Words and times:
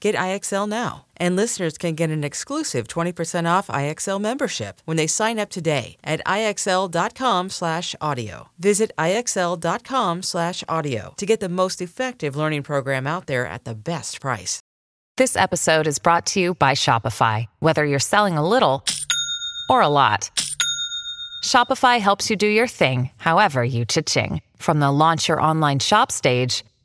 Get 0.00 0.14
IXL 0.14 0.68
now. 0.68 1.06
And 1.16 1.36
listeners 1.36 1.78
can 1.78 1.94
get 1.94 2.10
an 2.10 2.24
exclusive 2.24 2.86
20% 2.88 3.48
off 3.48 3.68
IXL 3.68 4.20
membership 4.20 4.82
when 4.84 4.98
they 4.98 5.06
sign 5.06 5.38
up 5.38 5.48
today 5.50 5.96
at 6.04 6.20
IXL.com/audio. 6.26 8.50
Visit 8.58 8.92
IXL.com/audio 8.98 11.14
to 11.16 11.26
get 11.26 11.40
the 11.40 11.48
most 11.48 11.80
effective 11.80 12.36
learning 12.36 12.62
program 12.62 13.06
out 13.06 13.24
there 13.26 13.46
at 13.46 13.64
the 13.64 13.74
best 13.74 14.20
price. 14.20 14.60
This 15.16 15.34
episode 15.34 15.86
is 15.86 15.98
brought 15.98 16.26
to 16.26 16.40
you 16.40 16.52
by 16.54 16.72
Shopify. 16.72 17.46
Whether 17.60 17.86
you're 17.86 17.98
selling 17.98 18.36
a 18.36 18.46
little 18.46 18.84
or 19.70 19.80
a 19.80 19.88
lot, 19.88 20.30
Shopify 21.42 22.00
helps 22.00 22.28
you 22.28 22.36
do 22.36 22.46
your 22.46 22.68
thing, 22.68 23.08
however 23.16 23.64
you 23.64 23.86
cha-ching. 23.86 24.42
From 24.58 24.80
the 24.80 24.92
launch 24.92 25.28
your 25.28 25.40
online 25.40 25.78
shop 25.78 26.12
stage 26.12 26.62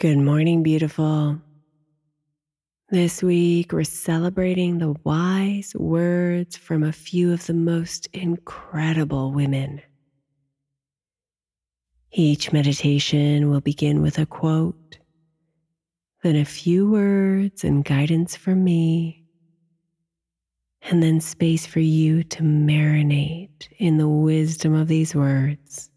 Good 0.00 0.18
morning, 0.18 0.64
beautiful. 0.64 1.40
This 2.90 3.22
week, 3.22 3.72
we're 3.72 3.84
celebrating 3.84 4.78
the 4.78 4.96
wise 5.04 5.72
words 5.76 6.56
from 6.56 6.82
a 6.82 6.92
few 6.92 7.32
of 7.32 7.46
the 7.46 7.54
most 7.54 8.08
incredible 8.12 9.30
women. 9.30 9.80
Each 12.10 12.52
meditation 12.52 13.48
will 13.48 13.60
begin 13.60 14.02
with 14.02 14.18
a 14.18 14.26
quote, 14.26 14.98
then 16.24 16.34
a 16.36 16.44
few 16.44 16.90
words 16.90 17.62
and 17.62 17.84
guidance 17.84 18.34
from 18.34 18.64
me, 18.64 19.24
and 20.82 21.04
then 21.04 21.20
space 21.20 21.66
for 21.66 21.80
you 21.80 22.24
to 22.24 22.42
marinate 22.42 23.68
in 23.78 23.98
the 23.98 24.08
wisdom 24.08 24.74
of 24.74 24.88
these 24.88 25.14
words 25.14 25.88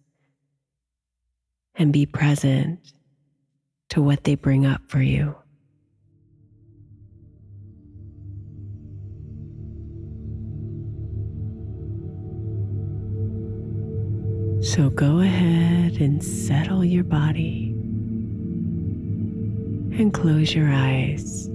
and 1.76 1.92
be 1.92 2.06
present 2.06 2.94
to 3.90 4.02
what 4.02 4.24
they 4.24 4.36
bring 4.36 4.66
up 4.66 4.82
for 4.88 5.02
you. 5.02 5.36
So 14.62 14.90
go 14.90 15.20
ahead 15.20 16.02
and 16.02 16.22
settle 16.24 16.84
your 16.84 17.04
body 17.04 17.70
and 19.98 20.14
close 20.14 20.54
your 20.54 20.70
eyes. 20.70 21.48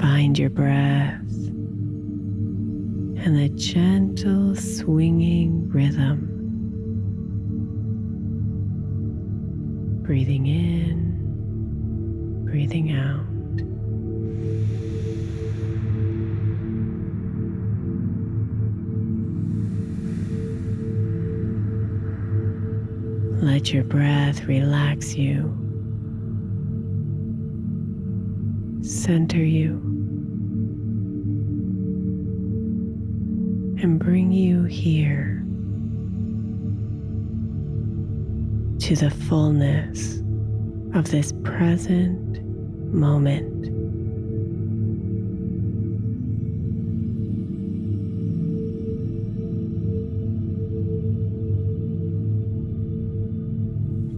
Find 0.00 0.38
your 0.38 0.50
breath 0.50 1.20
and 3.24 3.38
the 3.38 3.48
gentle 3.50 4.56
swinging 4.56 5.70
rhythm. 5.70 6.35
Breathing 10.06 10.46
in, 10.46 11.14
breathing 12.44 12.92
out. 12.92 13.26
Let 23.42 23.72
your 23.72 23.82
breath 23.82 24.44
relax 24.44 25.16
you, 25.16 25.52
center 28.82 29.42
you, 29.42 29.72
and 33.82 33.98
bring 33.98 34.30
you 34.30 34.62
here 34.62 35.35
to 38.86 38.94
the 38.94 39.10
fullness 39.10 40.18
of 40.94 41.10
this 41.10 41.32
present 41.42 42.40
moment. 42.94 43.64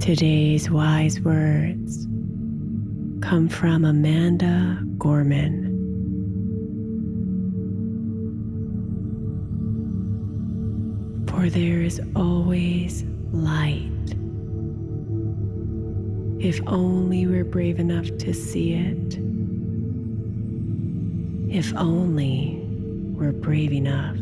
Today's 0.03 0.69
wise 0.69 1.19
words 1.23 2.07
come 3.23 3.49
from 3.49 3.87
Amanda 3.87 4.83
Gorman. 4.99 5.65
For 11.27 11.49
there 11.49 11.81
is 11.81 12.03
always 12.15 13.07
light 13.33 14.18
if 16.41 16.61
only 16.69 17.27
we're 17.27 17.45
brave 17.45 17.81
enough 17.81 18.07
to 18.19 18.33
see 18.33 18.75
it. 18.75 19.19
If 21.53 21.75
only 21.75 22.61
we're 23.17 23.33
brave 23.33 23.73
enough 23.73 24.17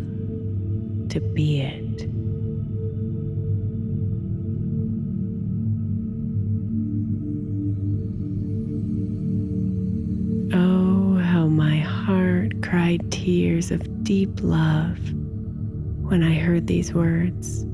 to 1.10 1.20
be 1.20 1.60
it. 1.60 2.08
Oh, 10.54 11.18
how 11.18 11.46
my 11.48 11.76
heart 11.76 12.62
cried 12.62 13.12
tears 13.12 13.70
of 13.70 14.04
deep 14.04 14.30
love 14.40 14.98
when 16.08 16.22
I 16.22 16.32
heard 16.34 16.66
these 16.66 16.94
words. 16.94 17.66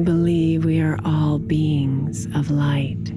I 0.00 0.02
believe 0.02 0.64
we 0.64 0.80
are 0.80 0.98
all 1.04 1.38
beings 1.38 2.26
of 2.34 2.50
light. 2.50 3.10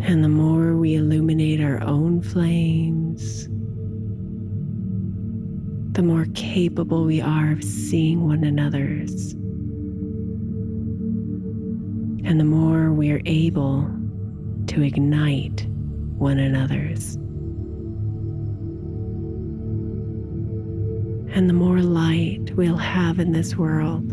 And 0.00 0.24
the 0.24 0.30
more 0.30 0.74
we 0.74 0.94
illuminate 0.94 1.60
our 1.60 1.82
own 1.82 2.22
flames, 2.22 3.44
the 5.92 6.02
more 6.02 6.28
capable 6.32 7.04
we 7.04 7.20
are 7.20 7.52
of 7.52 7.62
seeing 7.62 8.26
one 8.26 8.42
another's. 8.42 9.32
And 12.24 12.40
the 12.40 12.44
more 12.44 12.90
we 12.90 13.10
are 13.10 13.20
able 13.26 13.86
to 14.68 14.80
ignite 14.80 15.66
one 16.16 16.38
another's. 16.38 17.18
And 21.32 21.48
the 21.48 21.54
more 21.54 21.80
light 21.80 22.50
we'll 22.56 22.76
have 22.76 23.18
in 23.18 23.32
this 23.32 23.56
world. 23.56 24.10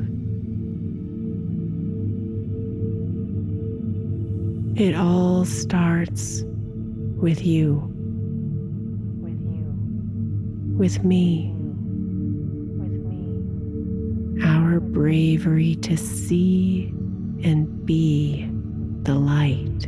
It 4.79 4.93
all 4.93 5.43
starts 5.43 6.43
with 7.17 7.43
you. 7.43 7.81
With 9.19 9.41
you. 9.41 9.65
With 10.77 11.03
me. 11.03 11.51
With 12.77 13.03
me. 13.03 14.45
Our 14.45 14.79
bravery 14.79 15.75
to 15.77 15.97
see 15.97 16.93
and 17.43 17.85
be 17.87 18.47
the 19.01 19.15
light. 19.15 19.87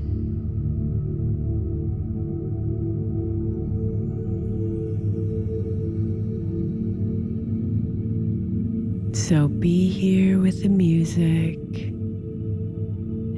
So 9.29 9.47
be 9.47 9.89
here 9.89 10.39
with 10.39 10.63
the 10.63 10.69
music 10.69 11.59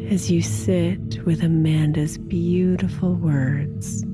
as 0.10 0.32
you 0.32 0.42
sit 0.42 1.26
with 1.26 1.44
Amanda's 1.44 2.18
beautiful 2.18 3.16
words. 3.16 4.06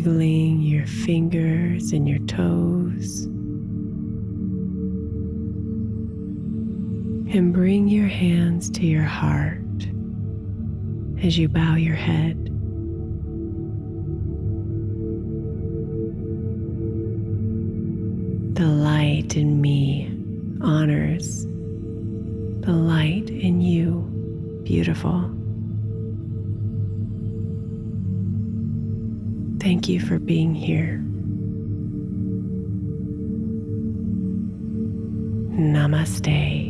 Wiggling 0.00 0.62
your 0.62 0.86
fingers 0.86 1.92
and 1.92 2.08
your 2.08 2.20
toes. 2.20 3.24
And 7.34 7.52
bring 7.52 7.86
your 7.86 8.08
hands 8.08 8.70
to 8.70 8.86
your 8.86 9.02
heart 9.02 9.60
as 11.22 11.36
you 11.36 11.50
bow 11.50 11.74
your 11.74 11.96
head. 11.96 12.46
The 18.54 18.66
light 18.66 19.36
in 19.36 19.60
me 19.60 20.10
honors 20.62 21.44
the 22.64 22.72
light 22.72 23.28
in 23.28 23.60
you 23.60 24.00
beautiful. 24.64 25.39
Thank 29.60 29.88
you 29.88 30.00
for 30.00 30.18
being 30.18 30.54
here. 30.54 31.04
Namaste. 35.54 36.69